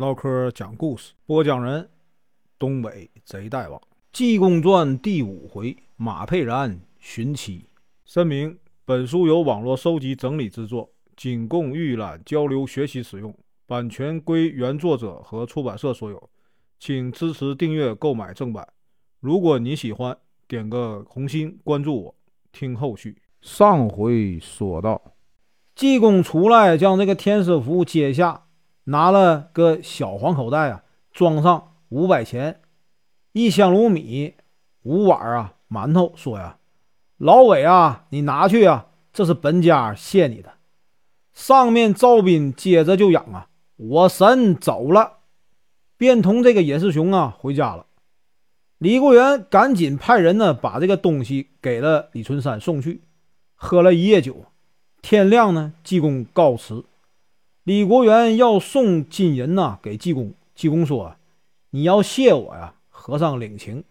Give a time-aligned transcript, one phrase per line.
[0.00, 1.86] 唠嗑讲故事，播讲人：
[2.58, 3.78] 东北贼大王，
[4.10, 7.66] 《济公传》第五回：马佩然寻妻。
[8.06, 13.34] 声明：本书由网络收集整理制作，仅供预览、交流、学习使用，
[13.66, 16.30] 版权归原作者和出版社所有，
[16.78, 18.66] 请支持订阅、购买正版。
[19.20, 20.16] 如果你喜欢，
[20.48, 22.14] 点个红心，关注我，
[22.52, 23.18] 听后续。
[23.42, 25.12] 上回说到。
[25.74, 28.46] 济公出来，将这个天师符揭下，
[28.90, 30.82] 拿了个小黄口袋啊，
[31.12, 32.60] 装上五百钱，
[33.32, 34.34] 一箱卤米，
[34.82, 36.58] 五碗啊馒头，说呀
[37.16, 40.54] ：“老伟啊，你拿去啊，这是本家谢你的。”
[41.32, 43.48] 上面赵斌接着就嚷啊
[43.78, 45.18] ：“我神走了！”
[45.96, 47.86] 便同这个野师兄啊回家了。
[48.78, 53.02] 李国元赶紧派人呢，把这个东西给了李春山送去，
[53.54, 54.46] 喝了一夜酒。
[55.00, 56.84] 天亮呢，济公告辞。
[57.64, 60.32] 李国元要送金银呐给济公。
[60.54, 61.16] 济公说
[61.70, 63.84] ：“你要谢我呀，和尚领情。”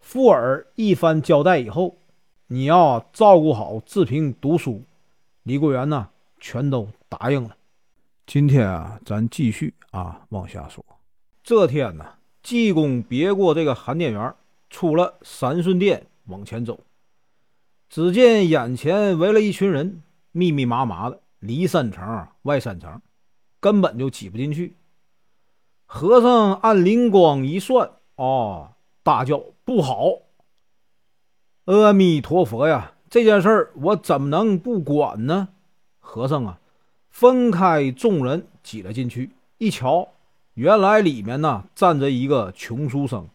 [0.00, 1.98] 富尔一番交代以后，
[2.46, 4.82] 你要照顾好志平读书。
[5.42, 6.08] 李国元呢，
[6.40, 7.56] 全都答应了。
[8.26, 10.84] 今天啊，咱继续啊往下说。
[11.42, 12.04] 这天呢，
[12.42, 14.34] 济公别过这个寒店园，
[14.70, 16.80] 出了三顺殿，往前走，
[17.90, 20.02] 只见眼前围了一群人。
[20.32, 23.02] 密密麻麻的，里三层外三层，
[23.60, 24.76] 根本就挤不进去。
[25.84, 30.20] 和尚按灵光一算，哦，大叫不好！
[31.66, 35.48] 阿弥陀佛呀，这件事儿我怎么能不管呢？
[36.00, 36.58] 和尚啊，
[37.10, 40.08] 分开众人挤了进去，一瞧，
[40.54, 43.28] 原来里面呢站着一个穷书生，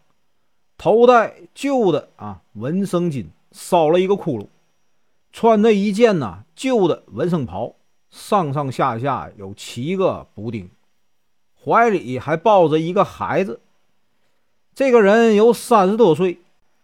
[0.76, 4.48] 头戴旧的啊纹生巾，烧了一个窟窿。
[5.32, 7.76] 穿着一件呢旧的纹身袍，
[8.10, 10.68] 上上下下有七个补丁，
[11.62, 13.60] 怀里还抱着一个孩子。
[14.74, 16.38] 这个人有三十多岁，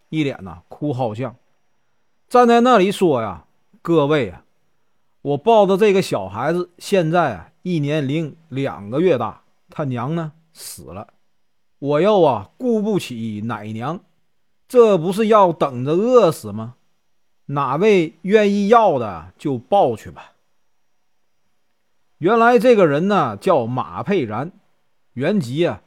[0.09, 1.35] 一脸呐哭嚎相，
[2.27, 3.45] 站在那里说呀
[3.81, 4.43] ：“各位啊，
[5.21, 11.07] 我抱着这个小孩子现在啊一年零两个月大，他娘呢死了，
[11.79, 13.99] 我又啊顾不起奶娘，
[14.67, 16.75] 这不是要等着饿死吗？”
[17.49, 20.33] 哪位愿意要的就抱去吧。
[22.19, 24.51] 原来这个人呢叫马佩然，
[25.13, 25.81] 原籍啊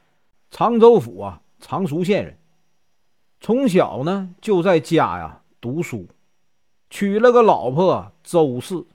[0.49, 2.37] 常州府啊常熟县人。
[3.39, 6.07] 从小呢就在家呀读书，
[6.89, 8.85] 娶了个老婆周氏。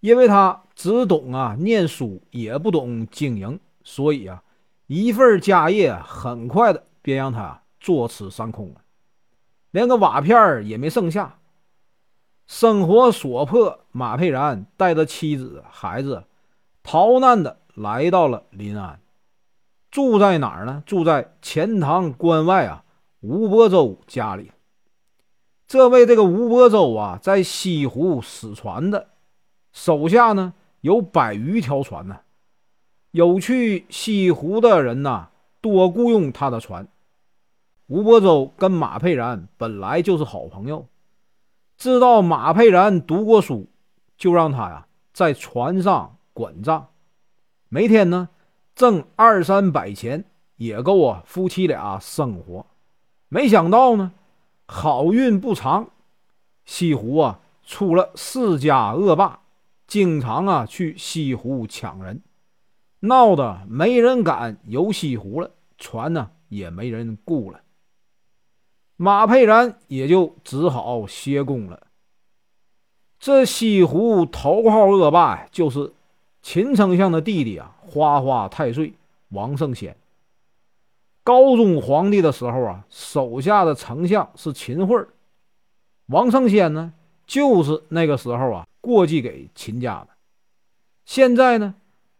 [0.00, 4.44] 因为他只懂啊念书，也不懂经营，所以啊
[4.86, 8.82] 一份家业很快的便让他坐吃山空了，
[9.72, 11.40] 连个瓦片也没剩下。
[12.46, 16.24] 生活所迫，马佩然带着妻子、孩子
[16.90, 18.98] 逃难的来到了临安，
[19.90, 20.82] 住在哪儿呢？
[20.86, 22.82] 住在钱塘关外啊，
[23.20, 24.52] 吴伯州家里。
[25.66, 29.08] 这位这个吴伯州啊，在西湖使船的，
[29.70, 32.20] 手下呢有百余条船呢，
[33.10, 35.28] 有去西湖的人呐，
[35.60, 36.88] 多雇佣他的船。
[37.88, 40.88] 吴伯州跟马佩然本来就是好朋友。
[41.76, 43.68] 知道马佩然读过书，
[44.16, 46.90] 就让他呀在船上管账，
[47.68, 48.28] 每天呢
[48.76, 52.64] 挣二三百钱，也够啊夫妻俩生活。
[53.28, 54.12] 没想到呢，
[54.66, 55.90] 好运不长，
[56.64, 59.40] 西湖啊出了四家恶霸，
[59.88, 62.22] 经常啊去西湖抢人，
[63.00, 67.62] 闹得没人敢游西湖了，船呢也没人雇了。
[68.94, 71.88] 马佩然也就只好歇工了。
[73.18, 75.92] 这西湖头号恶霸就是
[76.42, 78.94] 秦丞相的弟弟啊，花花太岁
[79.30, 79.96] 王胜先。
[81.22, 85.06] 高宗皇帝的时候啊，手下的丞相是秦桧
[86.06, 86.92] 王胜先呢，
[87.26, 90.08] 就是那个时候啊过继给秦家的。
[91.04, 91.74] 现在呢，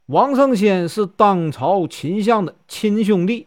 [0.07, 3.47] 王胜先是当朝秦相的亲兄弟，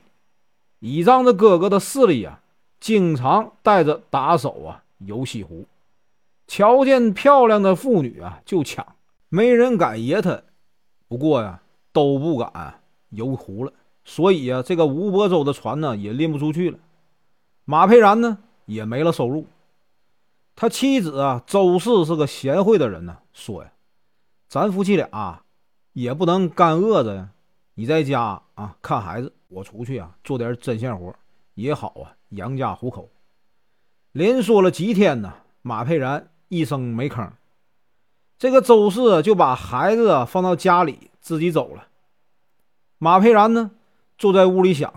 [0.80, 2.40] 倚仗着哥哥的势力啊。
[2.80, 5.66] 经常带着打手啊游西湖，
[6.48, 8.96] 瞧见漂亮的妇女啊就抢，
[9.30, 10.42] 没人敢惹他。
[11.12, 11.62] 不过呀，
[11.92, 12.80] 都不敢
[13.10, 13.74] 游湖了，
[14.06, 16.80] 所以呀，这个吴伯州的船呢也拎不出去了。
[17.66, 19.46] 马沛然呢也没了收入。
[20.56, 23.74] 他妻子啊周氏是个贤惠的人呢，说呀
[24.48, 25.44] ：“咱夫妻俩
[25.92, 27.30] 也不能干饿着呀，
[27.74, 31.14] 你在家啊看孩子，我出去啊做点针线活
[31.56, 33.10] 也好啊。”养家糊口，
[34.14, 37.30] 连说了几天呢，马佩然一声没吭。
[38.42, 41.90] 这个周氏就把孩子啊放到家里，自己走了。
[42.98, 43.70] 马佩然呢，
[44.18, 44.92] 坐在屋里想：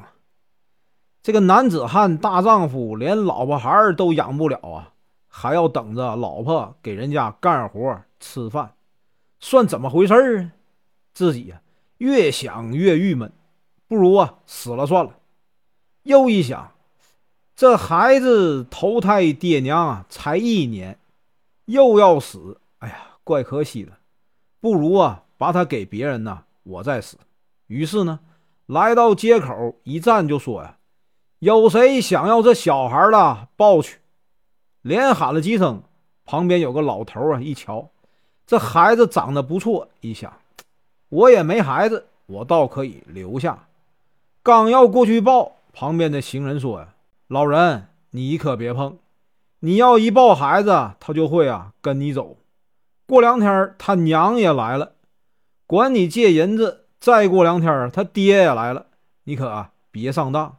[1.23, 4.95] 这个男子汉大丈夫，连老婆孩儿都养不了啊，
[5.29, 8.73] 还要等着老婆给人家干活吃饭，
[9.41, 10.53] 算怎么回事儿啊？
[11.13, 11.61] 自己呀，
[11.99, 13.31] 越想越郁闷，
[13.87, 15.17] 不如啊死了算了。
[16.05, 16.73] 又一想，
[17.55, 20.99] 这孩子投胎爹娘啊才一年，
[21.67, 22.57] 又要死，
[23.25, 23.93] 怪可惜的。
[24.61, 27.19] 不如啊把他给别人呢，我再死。
[27.67, 28.21] 于是呢。
[28.67, 30.79] 来到街口一站，就说呀
[31.41, 33.99] ：“有谁想要这小孩的，抱去！”
[34.81, 35.83] 连喊了几声。
[36.25, 37.91] 旁边有个老头啊，一瞧，
[38.47, 40.33] 这孩子长得不错，一想，
[41.11, 43.69] 我也没孩子，我倒可以留下。
[44.43, 46.95] 刚要过去抱，旁边的行人说：“呀，
[47.29, 48.97] 老人，你可别碰！
[49.59, 52.39] 你要一抱孩子，他就会啊跟你走。
[53.15, 54.93] 过两天他娘也来了，
[55.67, 58.87] 管你借银子。”再过两天，他爹也来了，
[59.25, 60.57] 你可别上当。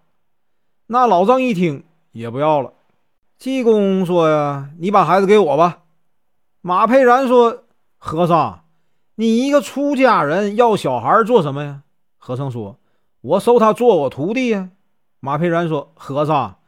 [0.85, 2.71] 那老张一听，也不要了。
[3.39, 5.79] 济公说：“呀，你把孩子给我吧。”
[6.61, 7.63] 马佩然说
[7.97, 8.63] ：“和尚，
[9.15, 11.81] 你一个出家人要小孩做什么呀？”
[12.19, 12.77] 和尚说
[13.21, 14.69] ：“我收他做我徒弟呀。”
[15.19, 16.59] 马佩然说：“和尚，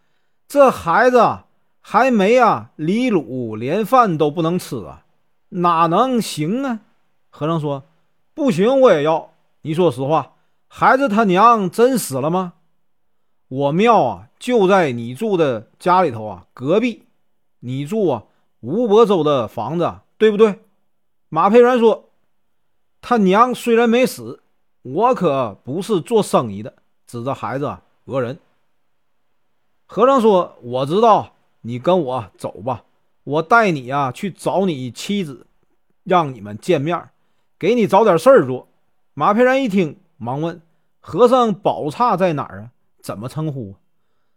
[0.48, 1.42] 这孩子
[1.82, 5.04] 还没啊，离乳连饭都不能吃啊，
[5.50, 6.80] 哪能行啊？”
[7.30, 7.84] 和尚说
[8.34, 10.34] ：“不行，我也要。”你说实话，
[10.68, 12.54] 孩子他娘真死了吗？
[13.48, 17.06] 我庙啊就在你住的家里头啊，隔壁。
[17.60, 18.24] 你住啊
[18.60, 20.60] 吴伯州的房子，对不对？
[21.30, 22.10] 马佩然说
[23.02, 24.42] ：“他娘虽然没死，
[24.84, 26.74] 我可不是做生意的。”
[27.08, 28.40] 指着孩子讹人。
[29.86, 32.84] 和尚说：“我知道，你跟我走吧，
[33.28, 35.48] 我带你呀去找你妻子，
[36.06, 37.10] 让你们见面，
[37.60, 38.70] 给你找点事儿做。”
[39.14, 40.62] 马佩然一听，忙问
[41.02, 42.72] ：“和尚宝刹在哪儿啊？
[43.02, 43.76] 怎么称呼？”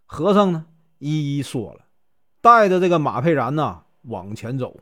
[0.05, 0.65] 和尚呢，
[0.97, 1.85] 一一说了，
[2.41, 4.75] 带着这个马佩然呢往前走。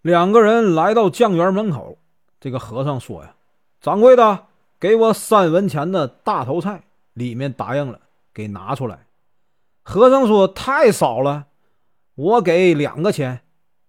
[0.00, 1.98] 两个人来到酱园门口，
[2.40, 3.34] 这个和尚说：“呀，
[3.78, 4.46] 掌柜的，
[4.80, 8.00] 给我三文钱的大头菜。”里面答应了，
[8.32, 9.06] 给拿出来。
[9.82, 11.47] 和尚说：“太少了，
[12.18, 13.40] 我给两个钱。”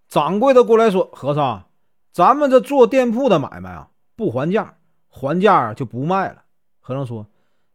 [0.08, 1.64] 掌柜的过来说：“和尚，
[2.12, 4.76] 咱们这做店铺的买卖啊，不还价。”
[5.12, 6.44] 还价就不卖了。
[6.78, 7.26] 和尚说：“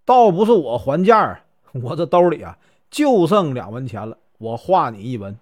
[0.05, 1.43] 倒不是我还价，
[1.73, 2.57] 我这兜里啊
[2.89, 5.37] 就剩两文钱了，我画你一文。”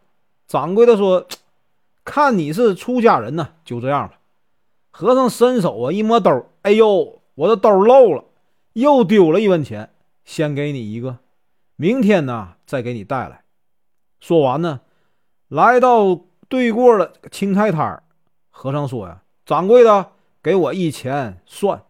[0.47, 1.27] 掌柜的说
[2.03, 4.19] ：“看你是出家人呢，就这样吧。”
[4.89, 8.25] 和尚伸手啊一摸兜，哎呦，我的兜漏了，
[8.73, 9.91] 又丢了一文钱，
[10.25, 11.19] 先给你一个，
[11.75, 13.43] 明天呢再给你带来。
[14.19, 14.81] 说完呢，
[15.53, 16.19] 来到
[16.49, 18.01] 对过了青菜摊，
[18.49, 20.09] 和尚说：“呀，掌柜的。”
[20.41, 21.83] 给我一钱算。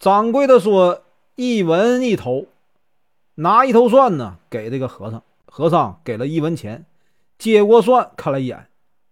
[0.00, 1.04] 掌柜的说
[1.36, 2.46] ：“一文一头，
[3.36, 5.22] 拿一头蒜呢，给这个和尚。
[5.46, 6.84] 和尚给了一文钱，
[7.38, 8.66] 接过蒜看了一眼。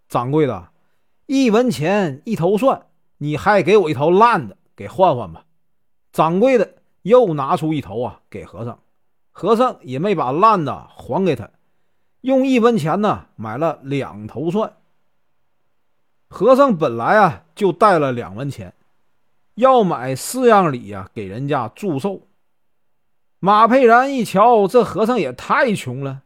[0.08, 0.68] 掌柜的，
[1.26, 2.88] 一文钱一头蒜，
[3.18, 5.44] 你还给我一头烂的，给换换吧。”
[6.12, 8.80] 掌柜的又拿出一头啊，给和尚。
[9.30, 11.48] 和尚也没把烂的还给他，
[12.22, 14.74] 用一文钱呢买了两头蒜。
[16.28, 18.72] 和尚本来啊就带了两文钱，
[19.54, 22.28] 要买四样礼呀给人家祝寿。
[23.40, 26.22] 马佩然一瞧，这和尚也太穷了，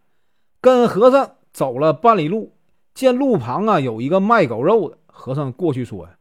[0.61, 2.53] 跟和尚走了半里路，
[2.93, 6.19] 见路旁啊有一个卖狗肉的，和尚过去说呀：“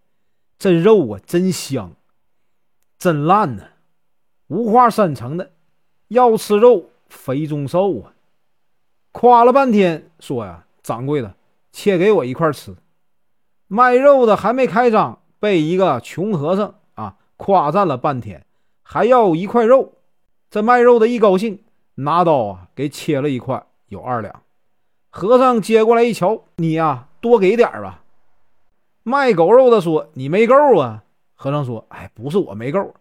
[0.60, 1.94] 这肉啊真香，
[2.98, 3.64] 真烂呢，
[4.48, 5.52] 五花三层的，
[6.08, 8.14] 要吃肉肥中瘦啊。”
[9.14, 11.36] 夸了半天，说呀：“掌柜的，
[11.72, 12.76] 切给我一块吃。”
[13.68, 18.46] 卖肉的还没开张，被一个穷和尚啊夸赞了半天，
[18.82, 19.94] 还要一块肉。
[20.50, 21.64] 这卖肉的一高兴，
[21.96, 24.42] 拿刀啊给切了一块，有二两。
[25.10, 28.04] 和尚接过来一瞧，你呀多给点吧。
[29.04, 31.04] 卖狗肉的说：“你没够啊。”
[31.36, 32.96] 和尚说：“哎，不是我没够，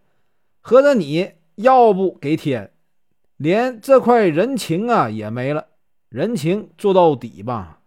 [0.61, 2.71] 合着你要不给添，
[3.39, 5.67] 连这块人情啊也没了，
[6.13, 7.81] 人情做到底吧。”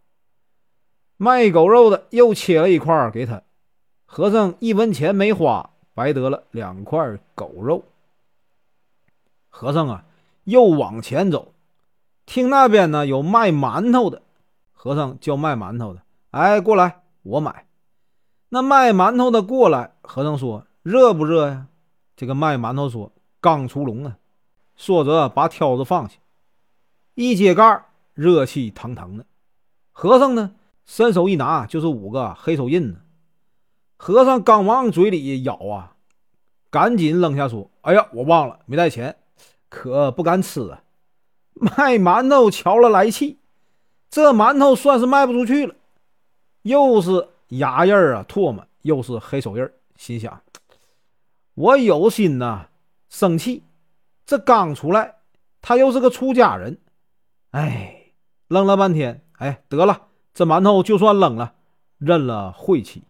[1.18, 3.44] 卖狗肉的又切了一块给他，
[4.06, 7.84] 和尚一文钱没花，白得了两块狗肉。
[9.50, 10.06] 和尚啊，
[10.44, 11.54] 又往前走，
[12.26, 14.24] 听那边呢有卖馒头的，
[14.74, 16.02] 和尚叫卖馒头的，
[16.32, 17.66] 哎，过来，我买。
[18.50, 21.68] 那卖馒头的过来，和尚说：“热不热呀？”
[22.18, 24.18] 这个卖馒头说：“刚出笼啊。”
[24.76, 26.18] 说着把挑子放下，
[27.14, 29.26] 一揭盖，热气腾腾的。
[29.92, 30.56] 和尚呢？
[30.86, 33.02] 伸手一拿，就是五个黑手印子。
[33.98, 35.96] 和尚刚往嘴里咬啊，
[36.70, 39.18] 赶紧扔下说：“哎呀，我忘了没带钱，
[39.68, 40.84] 可不敢吃啊。
[41.54, 43.40] 卖馒头瞧了来气，
[44.10, 45.74] 这馒头算是卖不出去了，
[46.62, 50.42] 又是牙印儿啊，唾沫，又是黑手印心想：
[51.56, 52.68] 我有心呐，
[53.10, 53.64] 生气。
[54.26, 55.16] 这刚出来，
[55.62, 56.78] 他又是个出家人，
[57.52, 57.95] 哎，
[58.48, 61.54] 愣了半天，哎，得了，这馒头就算扔了，
[61.98, 63.04] 认了晦气。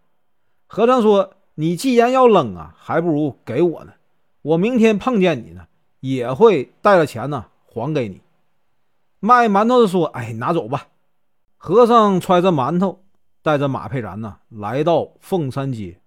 [0.67, 3.93] 和尚说：“你既然要扔啊，还不如给我呢，
[4.41, 5.67] 我明天碰见你呢，
[5.99, 8.21] 也会带了钱呢还给你。”
[9.19, 10.87] 卖馒头的说：“哎，拿走吧。”
[11.57, 13.03] 和尚揣着馒头，
[13.41, 15.99] 带着马佩然呢，来到凤山街，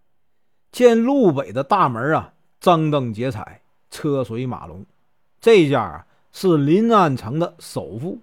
[0.71, 4.87] 见路北的大门啊，张灯结彩，车水马龙。
[5.41, 8.19] 这家啊是临安城的首富，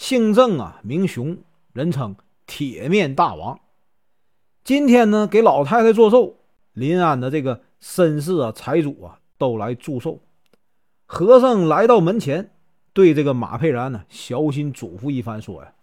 [0.00, 1.36] 姓郑啊，名雄，
[1.74, 2.16] 人称
[2.46, 3.60] 铁面大王。
[4.64, 6.36] 今天呢，给老太太做寿，
[6.72, 10.20] 临安的这个绅士啊、财主啊都来祝寿。
[11.04, 12.50] 和尚来到门前，
[12.94, 15.74] 对这个马佩然呢小心嘱咐一番，说呀：“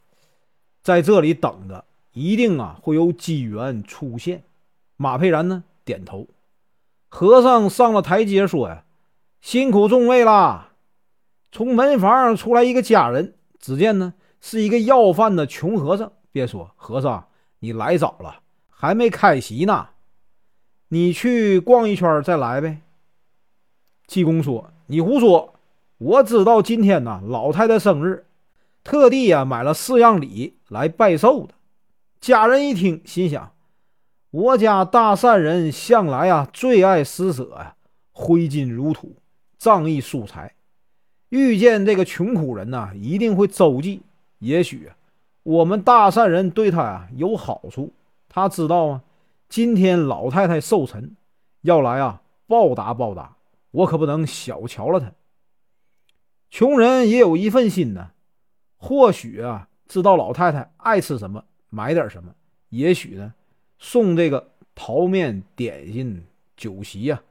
[0.81, 4.45] 在这里等着，一定啊会有机缘出现。”
[4.97, 6.27] 马佩然呢点头。
[7.07, 8.83] 和尚上了台阶，说呀
[9.41, 10.74] ：“辛苦众位啦。”
[11.53, 16.12] 从门房出来一个家人，只见呢是一个要饭的穷和尚。
[16.32, 17.28] 别说和尚，
[17.60, 19.90] 你来早了，还没开席呢。
[20.90, 22.82] 你去逛一圈再来呗。
[24.06, 25.56] 济公说：“你胡说！
[25.98, 28.28] 我知道今天呢老太太生日，
[28.84, 31.56] 特地呀买了四样礼来拜寿的。”
[32.22, 33.52] 家人一听，心想
[34.32, 37.76] ：“我家大善人向来啊最爱施舍呀，
[38.12, 39.18] 挥金如土，
[39.58, 40.54] 仗义疏财。”
[41.29, 44.01] 遇见这个穷苦人呐，一定会周济。
[44.39, 44.91] 也许
[45.43, 47.91] 我们大善人对他啊有好处，
[48.29, 49.01] 他知道啊。
[49.50, 51.15] 今天老太太寿辰，
[51.62, 53.38] 要来啊报答报答，
[53.72, 55.12] 我可不能小瞧了他。
[56.50, 58.12] 穷人也有一份心呢，
[58.77, 62.34] 或许啊知道老太太爱吃什么，买点什么。
[62.69, 63.34] 也许呢
[63.79, 67.22] 送这个桃面点心酒席呀。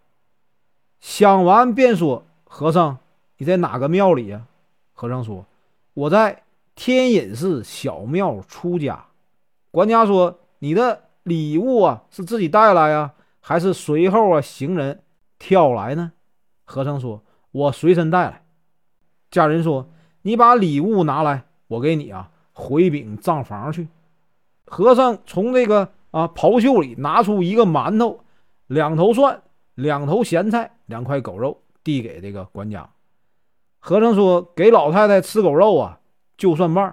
[1.01, 2.99] 想完便说：“和尚。”
[3.39, 4.47] 你在哪个庙里呀？
[4.93, 5.45] 和尚说
[5.93, 6.43] ：“我在
[6.75, 9.05] 天隐寺小庙出家。”
[9.71, 15.03] 管家说：“你的礼物啊，是自己带来呀，还是随后啊行人
[15.39, 16.13] 挑来呢？”
[16.65, 18.43] 和尚说：“我随身带来。”
[19.31, 19.91] 家人说
[20.23, 23.89] ：“你把礼物拿来，我给你啊回禀账房去。”
[24.65, 28.25] 和尚从这个啊袍袖里拿出一个馒头、
[28.67, 29.43] 两头蒜、
[29.75, 32.89] 两头咸菜、两块狗肉，递给这个管家。
[33.87, 36.01] 和尚说：“给老太太吃狗肉啊，
[36.37, 36.91] 就算半；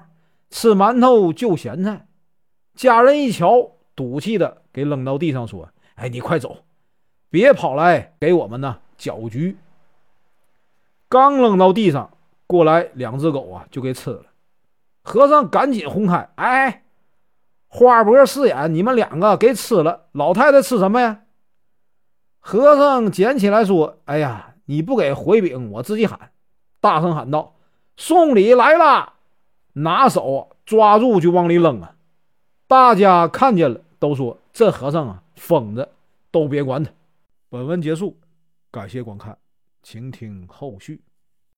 [0.51, 2.05] 吃馒头就咸菜。”
[2.77, 6.57] 家人一瞧，赌气的给扔到地上，说：“哎，你快走，
[7.31, 9.57] 别跑来给我们呢搅局。”
[11.09, 14.25] 刚扔到地上，过来两只狗啊，就给吃了。
[15.01, 16.83] 和尚赶紧轰开：“哎，
[17.69, 21.23] 花脖四眼，你们两个给吃了，老太太吃什么呀？”
[22.39, 26.29] 和尚捡起来说：“哎呀，你不给回禀，我自己喊。”
[26.83, 27.55] 大声喊道
[27.95, 29.13] ：“送礼来了！”
[29.71, 31.95] 拿手抓住就往里扔啊！
[32.67, 35.87] 大家看见了，都说：“这和尚啊，疯子，
[36.29, 36.91] 都别管他。”
[37.47, 38.17] 本文结束，
[38.69, 39.37] 感谢观看，
[39.81, 40.99] 请听后续。